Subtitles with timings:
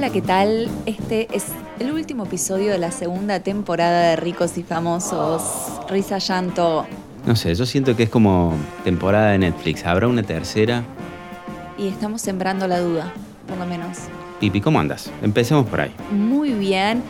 [0.00, 0.66] Hola, ¿qué tal?
[0.86, 5.42] Este es el último episodio de la segunda temporada de Ricos y Famosos.
[5.90, 6.86] Risa, llanto
[7.26, 9.84] No sé, yo siento que es como temporada de Netflix.
[9.84, 10.84] ¿Habrá una tercera?
[11.76, 13.12] y estamos sembrando la duda,
[13.46, 13.98] por lo menos.
[14.40, 15.10] Pipi, ¿cómo andas?
[15.20, 15.94] Empecemos por ahí.
[16.10, 17.02] Muy bien.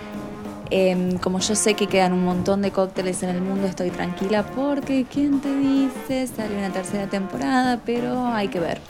[0.71, 4.45] Em, como yo sé que quedan un montón de cócteles en el mundo, estoy tranquila
[4.45, 6.27] porque ¿quién te dice?
[6.27, 8.81] Sale una tercera temporada, pero hay que ver.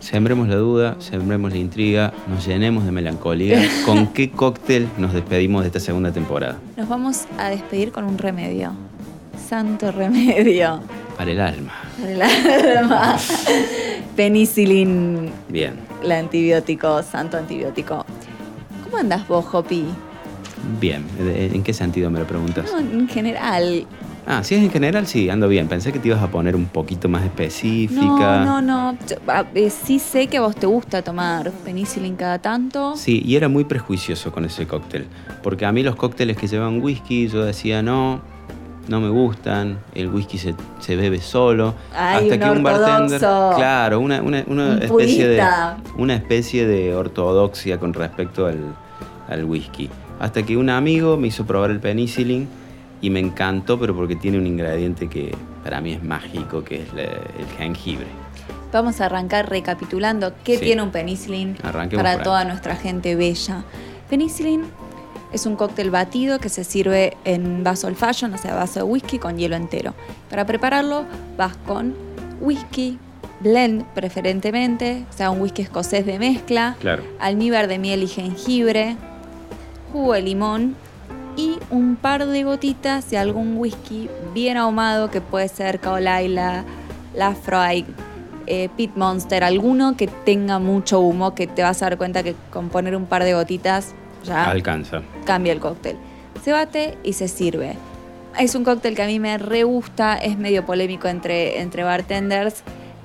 [0.00, 3.62] Sembremos la duda, sembremos la intriga, nos llenemos de melancolía.
[3.86, 6.58] ¿Con qué cóctel nos despedimos de esta segunda temporada?
[6.76, 8.72] Nos vamos a despedir con un remedio.
[9.48, 10.80] Santo remedio.
[11.16, 11.72] Para el alma.
[12.00, 12.22] Para el
[12.78, 13.16] alma.
[14.16, 15.74] Penicilin, Bien.
[16.02, 18.04] el antibiótico, santo antibiótico.
[18.84, 19.84] ¿Cómo andas vos, Hopi?
[20.80, 21.04] Bien.
[21.18, 22.70] ¿En qué sentido me lo preguntas?
[22.70, 23.86] No, en general.
[24.26, 25.68] Ah, si es en general, sí, ando bien.
[25.68, 28.42] Pensé que te ibas a poner un poquito más específica.
[28.44, 28.98] No, no, no.
[29.08, 32.96] Yo, a- eh, sí sé que a vos te gusta tomar penicilin cada tanto.
[32.96, 35.06] Sí, y era muy prejuicioso con ese cóctel.
[35.42, 38.22] Porque a mí los cócteles que llevan whisky, yo decía no,
[38.88, 41.74] no me gustan, el whisky se, se bebe solo.
[41.94, 43.14] Ay, hasta un que un bartender.
[43.22, 43.56] ortodoxo.
[43.58, 45.42] Claro, una, una- una Un especie de.
[45.98, 48.58] Una especie de ortodoxia con respecto al,
[49.28, 49.90] al whisky.
[50.18, 52.48] Hasta que un amigo me hizo probar el penicillin
[53.04, 56.94] y me encantó, pero porque tiene un ingrediente que para mí es mágico, que es
[56.94, 58.06] la- el jengibre.
[58.72, 60.64] Vamos a arrancar recapitulando qué Sí.
[60.64, 61.54] tiene un penicilin
[61.94, 63.62] para toda nuestra gente bella.
[64.08, 64.62] Penicilin
[65.34, 68.84] es un cóctel batido que se sirve en vaso old fashion, o sea, vaso de
[68.84, 69.92] whisky con hielo entero.
[70.30, 71.04] Para prepararlo
[71.36, 71.94] vas con
[72.40, 72.98] whisky,
[73.40, 77.02] blend preferentemente, o sea, un whisky escocés de mezcla, Claro.
[77.20, 78.96] almíbar de miel y jengibre,
[79.92, 80.74] jugo de limón
[81.36, 86.64] y un par de gotitas de algún whisky bien ahumado que puede ser Carolina,
[87.14, 87.86] Lafroig,
[88.46, 92.34] eh, Pit Monster, alguno que tenga mucho humo que te vas a dar cuenta que
[92.50, 95.02] con poner un par de gotitas ya Alcanza.
[95.24, 95.96] cambia el cóctel.
[96.42, 97.76] Se bate y se sirve.
[98.38, 102.62] Es un cóctel que a mí me re gusta, es medio polémico entre, entre bartenders,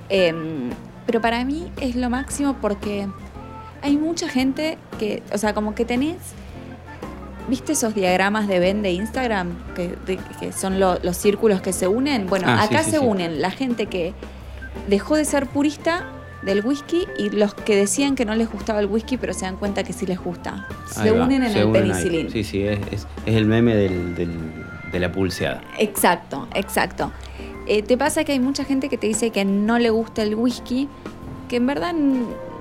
[0.08, 0.70] em,
[1.06, 3.06] pero para mí es lo máximo porque
[3.82, 6.16] hay mucha gente que, o sea, como que tenés,
[7.48, 9.56] ¿viste esos diagramas de Ben de Instagram?
[9.74, 12.26] Que, de- que son lo- los círculos que se unen.
[12.26, 13.04] Bueno, Ah, acá sí, se sí.
[13.04, 14.14] unen la gente que
[14.88, 16.04] dejó de ser purista
[16.42, 19.56] del whisky y los que decían que no les gustaba el whisky, pero se dan
[19.56, 20.66] cuenta que sí les gusta.
[20.90, 21.90] Se Ahí va, unen en se el unen ahí.
[21.90, 22.30] penicilin.
[22.30, 25.60] Sí, sí, es, es- es el meme del- del- de la pulseada.
[25.78, 27.12] Exacto, exacto.
[27.66, 30.34] Eh, te pasa que hay mucha gente que te dice que no le gusta el
[30.34, 30.88] whisky,
[31.48, 31.94] que en verdad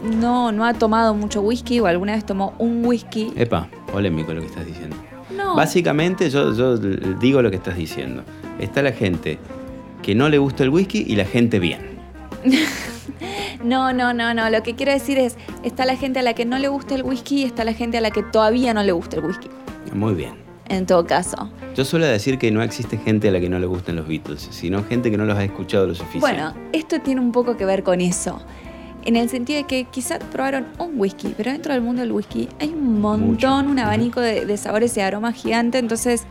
[0.04, 3.32] no, no ha tomado mucho whisky o alguna vez tomó un whisky.
[3.36, 4.96] Epa, polémico lo que estás diciendo.
[5.36, 8.24] No, Básicamente yo, yo digo lo que estás diciendo.
[8.60, 9.38] Está la gente
[10.02, 12.00] que no le gusta el whisky y la gente bien.
[13.64, 14.50] no, no, no, no.
[14.50, 17.04] Lo que quiero decir es, está la gente a la que no le gusta el
[17.04, 19.50] whisky y está la gente a la que todavía no le gusta el whisky.
[19.94, 20.34] Muy bien.
[20.68, 21.50] En todo caso.
[21.76, 24.48] Yo suelo decir que no existe gente a la que no le gustan los Beatles,
[24.52, 26.20] sino gente que no los ha escuchado lo suficiente.
[26.20, 28.40] Bueno, esto tiene un poco que ver con eso.
[29.10, 32.48] En el sentido de que quizás probaron un whisky, pero dentro del mundo del whisky
[32.60, 33.72] hay un montón, Mucho.
[33.72, 35.80] un abanico de, de sabores y aromas gigante.
[35.80, 36.26] Entonces,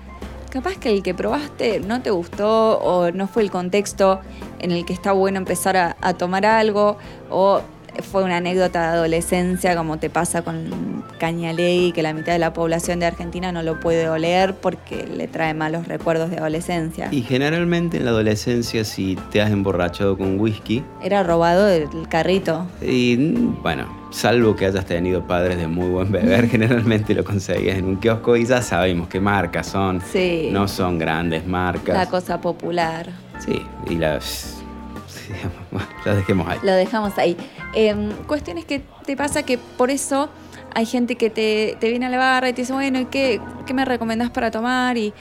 [0.53, 4.21] capaz que el que probaste no te gustó o no fue el contexto
[4.61, 6.99] en el que está bueno empezar a, a tomar algo
[7.31, 7.63] o
[8.03, 12.53] fue una anécdota de adolescencia como te pasa con Cañalegui, que la mitad de la
[12.53, 17.09] población de Argentina no lo puede oler porque le trae malos recuerdos de adolescencia.
[17.11, 22.67] Y generalmente en la adolescencia, si te has emborrachado con whisky, Era robado del carrito.
[22.81, 27.79] y mm, bueno, salvo que hayas tenido padres de muy buen beber, generalmente lo conseguías
[27.79, 30.01] en un kiosco y ya sabemos qué marcas son.
[30.01, 30.49] Sí.
[30.53, 31.97] No son grandes marcas.
[31.97, 33.07] La cosa popular.
[33.45, 34.55] Sí, y las.
[35.09, 35.33] sí,
[35.71, 36.59] bueno, las dejemos ahí.
[36.63, 37.37] Lo dejamos ahí.
[37.75, 40.29] Em, cuestiones que te pasa que por eso
[40.75, 43.41] hay gente que te, te viene a la barra y te dice, bueno, ¿y qué,
[43.67, 44.97] qué me recomendás para tomar?
[44.97, 45.13] ¿Y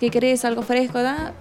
[0.00, 0.44] qué querés?
[0.44, 1.02] ¿Algo fresco?
[1.02, 1.32] ¿Da?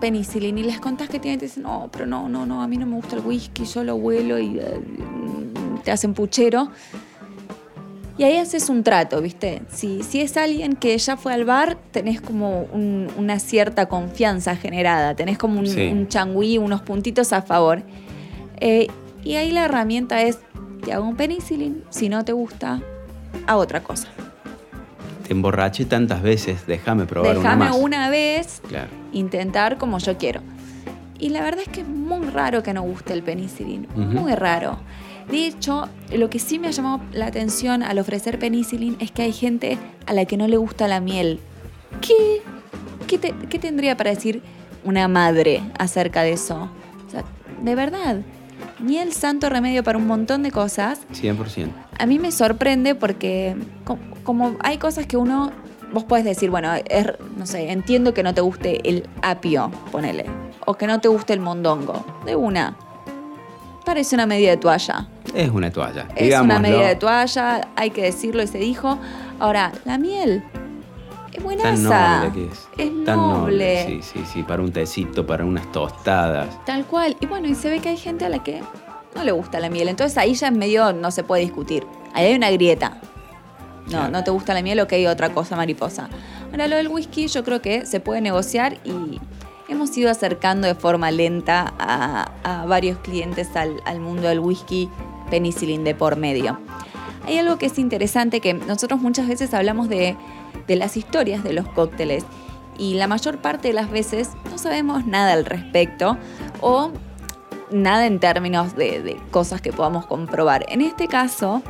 [0.00, 0.58] Penicilin.
[0.58, 2.76] Y les contás que tienen y te dicen, no, pero no, no, no, a mí
[2.76, 4.80] no me gusta el whisky, yo lo huelo y eh,
[5.84, 6.70] te hacen puchero.
[8.18, 9.62] Y ahí haces un trato, ¿viste?
[9.70, 14.54] Si, si es alguien que ya fue al bar, tenés como un- una cierta confianza
[14.54, 15.88] generada, tenés como un, Sí.
[15.90, 17.82] un changüí, unos puntitos a favor.
[18.60, 18.88] Eh,
[19.24, 20.38] y ahí la herramienta es,
[20.84, 22.80] te hago un penicilin, si no te gusta,
[23.46, 24.08] a otra cosa.
[25.26, 27.76] Te emborraché tantas veces, déjame probar una Déjame más.
[27.78, 28.88] una vez Claro.
[29.12, 30.40] intentar como yo quiero.
[31.18, 34.78] Y la verdad es que es muy raro que no guste el penicilin, muy raro.
[35.30, 39.22] De hecho, lo que sí me ha llamado la atención al ofrecer penicilin es que
[39.22, 41.38] hay gente a la que no le gusta la miel.
[42.00, 42.42] ¿Qué,
[43.06, 44.42] qué, te- qué tendría para decir
[44.82, 46.68] una madre acerca de eso?
[47.06, 47.22] O sea,
[47.62, 48.22] de verdad,
[48.82, 51.00] miel santo remedio para un montón de cosas.
[51.12, 51.68] 100%.
[51.98, 53.56] a mí me sorprende porque
[54.24, 55.52] como hay cosas que uno,
[55.92, 56.72] vos podés decir, bueno,
[57.36, 60.26] no sé, entiendo que no te guste el apio, ponele,
[60.66, 62.76] o que no te guste el mondongo, de una.
[63.84, 65.08] Parece una medida de toalla.
[65.34, 66.06] Es una toalla.
[66.14, 68.98] Es una medida de toalla, hay que decirlo y se dijo.
[69.40, 70.44] Ahora, la miel
[71.32, 71.62] es buena.
[71.62, 72.68] Tan noble que es.
[72.78, 73.86] Es Tan noble.
[73.86, 76.64] Sí, sí, sí, para un tecito, para unas tostadas.
[76.64, 77.16] Tal cual.
[77.20, 78.62] Y bueno, y se ve que hay gente a la que
[79.14, 79.88] no le gusta la miel.
[79.88, 81.86] Entonces ahí ya en medio no se puede discutir.
[82.14, 83.00] Ahí hay una grieta.
[83.90, 86.08] No, no te gusta la miel, ok, otra cosa, mariposa.
[86.50, 89.20] Ahora, lo del whisky yo creo que se puede negociar y
[89.68, 94.88] hemos ido acercando de forma lenta a, varios clientes al, mundo del whisky
[95.30, 96.58] penicillin de por medio.
[97.26, 100.16] Hay algo que es interesante que nosotros muchas veces hablamos de,
[100.68, 102.24] las historias de los cócteles
[102.78, 106.16] y la mayor parte de las veces no sabemos nada al respecto
[106.60, 106.90] o
[107.70, 110.64] nada en términos de, de cosas que podamos comprobar.
[110.68, 111.62] En este caso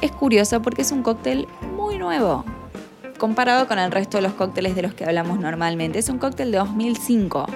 [0.00, 1.46] es curioso porque es un cóctel
[1.76, 2.44] muy nuevo
[3.16, 5.98] comparado con el resto de los cócteles de los que hablamos normalmente.
[5.98, 7.46] Es un cóctel de 2005.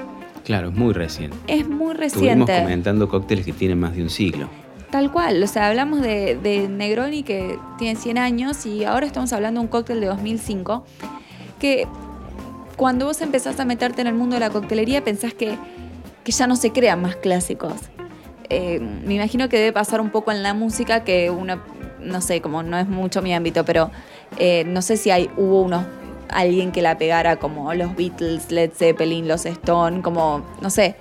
[0.45, 1.37] Claro, es muy reciente.
[1.47, 2.31] Es muy reciente.
[2.31, 4.49] Estuvimos comentando cócteles que tienen más de un siglo.
[4.91, 9.61] Tal cual, o sea, hablamos de, Negroni que tiene 100 años y ahora estamos hablando
[9.61, 10.85] de un cóctel de 2005
[11.61, 11.87] que
[12.77, 15.57] cuando vos empezás a meterte en el mundo de la coctelería pensás que,
[16.25, 17.75] que ya no se crean más clásicos.
[18.49, 21.63] Eh, me imagino que debe pasar un poco en la música que una,
[22.01, 23.93] no sé, como no es mucho mi ámbito, pero
[24.39, 25.71] eh, no sé si hay, hubo
[26.31, 30.97] alguien que la pegara como los Beatles, Led Zeppelin, los Stone, como, no sé.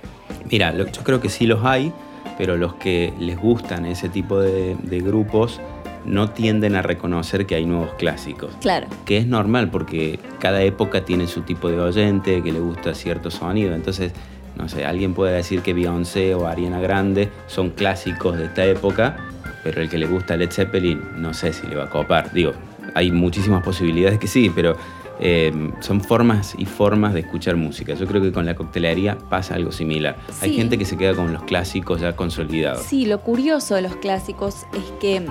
[0.48, 1.92] Mira, yo creo que sí los hay,
[2.40, 5.60] pero los que les gustan ese tipo de, grupos
[6.06, 8.50] no tienden a reconocer que hay nuevos clásicos.
[8.62, 8.86] Claro.
[9.04, 13.30] Que es normal porque cada época tiene su tipo de oyente que le gusta cierto
[13.30, 13.74] sonido.
[13.74, 14.14] Entonces,
[14.56, 19.18] no sé, alguien puede decir que Beyoncé o Ariana Grande son clásicos de esta época,
[19.62, 22.32] pero el que le gusta Led Zeppelin no sé si le va a copar.
[22.32, 22.52] Digo,
[22.94, 24.78] hay muchísimas posibilidades que sí, pero
[25.22, 27.94] eh, son formas y formas de escuchar música.
[27.94, 30.16] Yo creo que con la coctelería pasa algo similar.
[30.40, 32.82] Hay gente que se queda con los clásicos ya consolidados.
[32.82, 35.26] Sí, lo curioso de los clásicos es que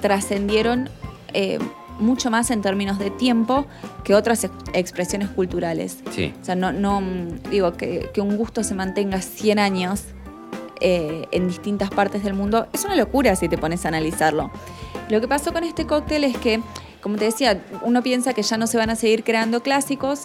[0.00, 0.88] trascendieron
[1.34, 1.58] eh,
[1.98, 3.66] mucho más en términos de tiempo
[4.04, 5.98] que otras expresiones culturales.
[6.10, 6.32] Sí.
[6.40, 7.02] O sea, no, no
[7.50, 10.04] digo que, un gusto se mantenga 100 años
[10.80, 14.50] eh, en distintas partes del mundo es una locura si te pones a analizarlo.
[15.08, 16.60] Lo que pasó con este cóctel es que,
[17.04, 20.22] como te decía, uno piensa que ya no se van a seguir creando clásicos,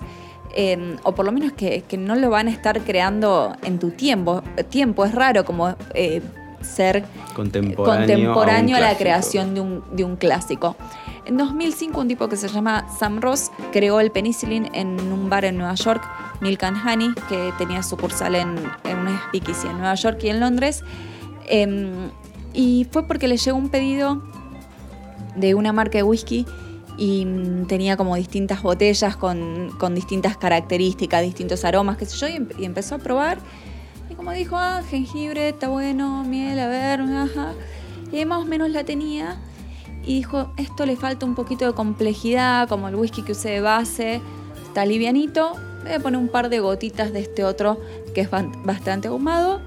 [0.56, 4.42] em, o por lo menos que, no lo van a estar creando en tu tiempo.
[4.70, 6.22] Tiempo es raro como eh,
[6.62, 7.04] ser
[7.36, 10.78] contemporáneo, a, la creación de un, de un, clásico.
[11.26, 15.44] En 2005 un tipo que se llama Sam Ross creó el penicillin en un bar
[15.44, 16.02] en Nueva York,
[16.40, 18.56] Milk and Honey, que tenía sucursal en,
[18.86, 20.82] en una speakeasy en Nueva York y en Londres.
[21.46, 22.10] Em,
[22.54, 24.22] y fue porque le llegó un pedido
[25.36, 26.46] de una marca de whisky
[27.00, 32.28] y mm, tenía como distintas botellas con, distintas características, distintos aromas, qué sé yo,
[32.60, 33.40] y, empezó a probar.
[34.10, 37.54] Y como dijo, ah, jengibre, está bueno, miel, a ver, ajá.
[38.12, 39.38] Y más o menos la tenía.
[40.04, 43.62] Y dijo, esto le falta un poquito de complejidad, como el whisky que usé de
[43.62, 44.22] base,
[44.66, 45.54] está livianito.
[45.84, 47.80] Voy a poner un par de gotitas de este otro
[48.14, 49.62] que es bastante ahumado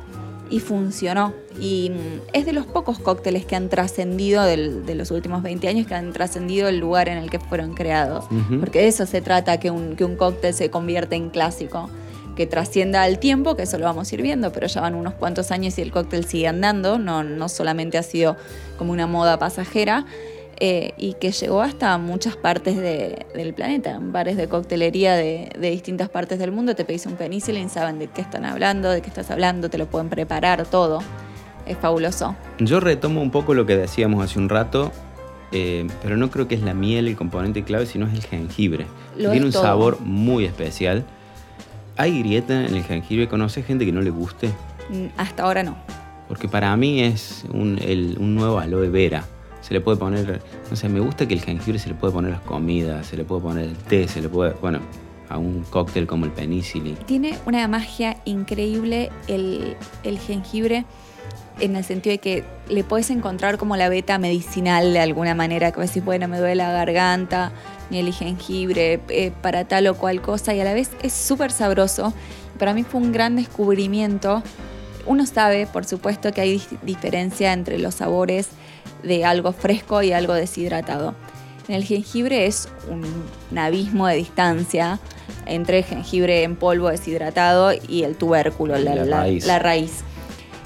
[0.52, 1.32] y funcionó.
[1.58, 5.86] Y mm, es de los pocos cócteles que han trascendido de los últimos 20 años,
[5.86, 8.26] que han trascendido el lugar en el que fueron creados.
[8.60, 11.88] Porque de eso se trata, que un, que un cóctel se convierte en clásico.
[12.36, 15.14] Que trascienda al tiempo, que eso lo vamos a ir viendo, pero ya van unos
[15.14, 18.36] cuantos años y el cóctel sigue andando, no, no solamente ha sido
[18.76, 20.06] como una moda pasajera.
[20.64, 23.98] Eh, y que llegó hasta muchas partes del planeta.
[24.00, 28.20] Bares de coctelería de, distintas partes del mundo te pedís un penicillin, saben de qué
[28.20, 31.00] están hablando, de qué estás hablando, te lo pueden preparar todo.
[31.66, 32.36] Es fabuloso.
[32.60, 34.92] Yo retomo un poco lo que decíamos hace un rato,
[35.50, 38.86] eh, pero no creo que es la miel el componente clave, sino es el jengibre.
[39.16, 41.02] Tiene un sabor muy especial.
[41.96, 43.26] ¿Hay grieta en el jengibre?
[43.26, 44.46] ¿Conoces gente que no le guste?
[44.90, 45.76] Mm, hasta ahora no.
[46.28, 47.80] Porque para mí es un,
[48.20, 49.24] un nuevo aloe vera
[49.62, 52.32] se le puede poner, no sé, me gusta que el jengibre se le puede poner
[52.32, 54.80] a las comidas, se le puede poner el té, se le puede, bueno,
[55.28, 56.96] a un cóctel como el penicillin.
[57.06, 59.76] Tiene una magia increíble el,
[60.26, 60.84] jengibre
[61.60, 65.70] en el sentido de que le puedes encontrar como la beta medicinal de alguna manera,
[65.70, 67.52] que decís, bueno, me duele la garganta,
[67.88, 71.52] ni el jengibre eh, para tal o cual cosa, y a la vez es súper
[71.52, 72.12] sabroso.
[72.58, 74.42] Para mí fue un gran descubrimiento.
[75.06, 78.48] Uno sabe, por supuesto, que hay diferencia entre los sabores
[79.02, 81.14] de algo fresco y algo deshidratado.
[81.68, 84.98] En el jengibre es un, abismo de distancia
[85.46, 90.04] entre el jengibre en polvo deshidratado y el tubérculo, la, raíz.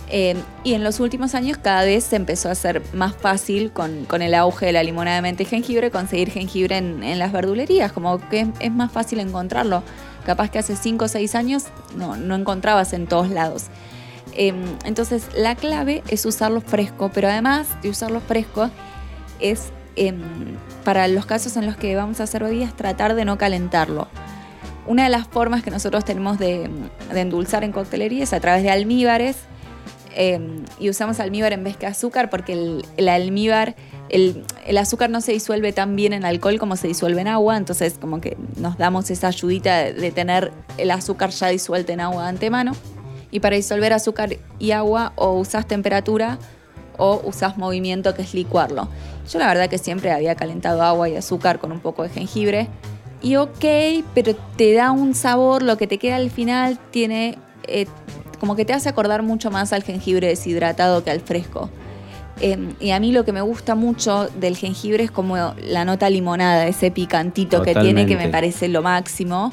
[0.09, 4.05] Eh, y en los últimos años cada vez se empezó a hacer más fácil con,
[4.05, 7.33] con el auge de la limonada de menta y jengibre conseguir jengibre en, en las
[7.33, 9.83] verdulerías, como que es, es, más fácil encontrarlo.
[10.25, 11.65] Capaz que hace 5 o 6 años
[11.97, 13.65] no, no encontrabas en todos lados.
[14.37, 14.53] Eh,
[14.85, 18.71] entonces la clave es usarlo fresco, pero además de usarlo fresco
[19.41, 20.15] es eh,
[20.85, 24.09] para los casos en los que vamos a hacer bebidas tratar de no calentarlo.
[24.87, 26.71] Una de las formas que nosotros tenemos de,
[27.15, 29.37] endulzar en coctelería es a través de almíbares
[30.15, 30.39] eh,
[30.79, 33.75] y usamos almíbar en vez que azúcar porque el, el almíbar,
[34.11, 37.57] el, el, azúcar no se disuelve tan bien en alcohol como se disuelve en agua,
[37.57, 42.01] entonces como que nos damos esa ayudita de, de tener el azúcar ya disuelto en
[42.01, 42.73] agua de antemano.
[43.31, 46.39] Y para disolver azúcar y agua o usas temperatura
[46.99, 48.89] o usas movimiento que es licuarlo.
[49.31, 52.69] Yo la verdad que siempre había calentado agua y azúcar con un poco de jengibre.
[53.23, 53.65] Y ok,
[54.15, 57.87] pero te da un sabor, lo que te queda al final tiene eh,
[58.39, 61.71] como que te hace acordar mucho más al jengibre deshidratado que al fresco.
[62.41, 66.11] Eh, y a mí lo que me gusta mucho del jengibre es como la nota
[66.11, 67.81] limonada, ese picantito Totalmente.
[67.81, 69.53] que tiene que me parece lo máximo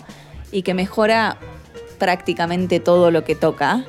[0.52, 1.38] y que mejora
[2.04, 3.86] prácticamente todo lo que toca.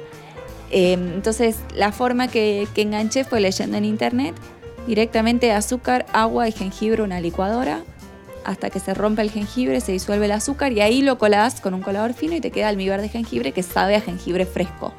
[0.71, 4.37] Eh, entonces la forma que, que enganché fue leyendo en internet
[4.87, 7.83] directamente azúcar, agua y jengibre una licuadora
[8.44, 11.75] hasta que se rompe el jengibre, se disuelve el azúcar y ahí lo colás con
[11.75, 14.94] un colador fino y te queda almíbar de jengibre que sabe a jengibre fresco.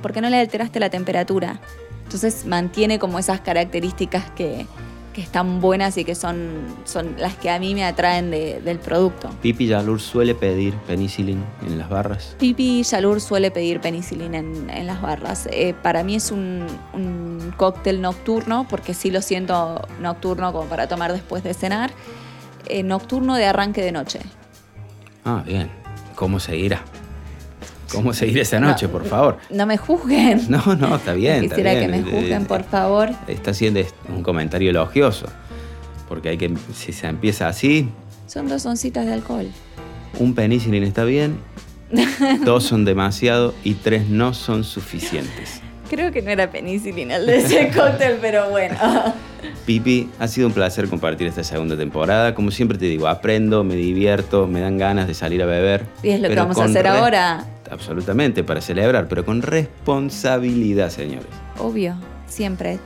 [0.00, 1.60] Porque no le alteraste la temperatura.
[2.04, 4.66] Entonces mantiene como esas características que,
[5.14, 8.78] que están buenas y que son, son las que a mí me atraen de, del
[8.78, 9.30] producto.
[9.40, 12.36] Pipi Yalur suele pedir penicilin en las barras.
[12.38, 15.48] Pipi Yalur suele pedir penicilina en, en las barras.
[15.50, 20.88] Eh, para mí es un, un cóctel nocturno, porque sí lo siento nocturno como para
[20.88, 21.92] tomar después de cenar
[22.66, 24.20] eh, nocturno de arranque de noche.
[25.24, 25.70] Ah, bien.
[26.16, 26.84] ¿Cómo seguirá?
[27.94, 29.38] ¿Cómo seguir esa noche, no, por favor?
[29.50, 30.46] No me juzguen.
[30.48, 31.42] No, no, está bien.
[31.48, 32.04] Quisiera está bien.
[32.04, 33.10] que me juzguen, por favor.
[33.28, 35.26] Está haciendo un comentario elogioso.
[36.08, 37.88] Porque hay que, si se empieza así.
[38.26, 39.46] Son dos oncitas de alcohol.
[40.18, 41.38] Un penicilin está bien,
[42.44, 45.60] dos son demasiado y tres no son suficientes.
[45.88, 48.76] Creo que no era penicilina el de ese cóctel, pero bueno.
[49.66, 52.34] Pipi, ha sido un placer compartir esta segunda temporada.
[52.34, 55.86] Como siempre te digo, aprendo, me divierto, me dan ganas de salir a beber.
[56.02, 57.46] Y es lo que vamos a hacer ahora.
[57.70, 61.28] Absolutamente, para celebrar, pero con responsabilidad, señores.
[61.58, 62.78] Obvio, siempre.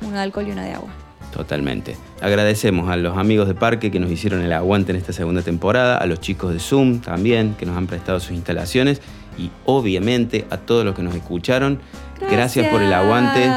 [0.00, 0.88] Un alcohol y una de agua.
[1.32, 1.96] Totalmente.
[2.20, 5.96] Agradecemos a los amigos de Parque que nos hicieron el aguante en esta segunda temporada,
[5.96, 9.00] a los chicos de Zoom también que nos han prestado sus instalaciones
[9.38, 11.80] y obviamente a todos los que nos escucharon.
[12.18, 13.50] Gracias, gracias por el aguante.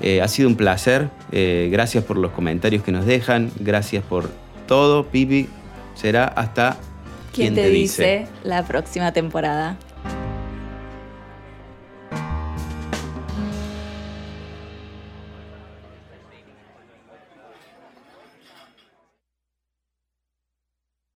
[0.00, 1.08] Eh, ha sido un placer.
[1.32, 3.50] Eh, gracias por los comentarios que nos dejan.
[3.58, 4.30] Gracias por
[4.66, 5.06] todo.
[5.06, 5.48] Pipi,
[5.94, 6.76] será hasta
[7.32, 8.02] ¿Quién, te, te dice?
[8.20, 9.76] dice la próxima temporada.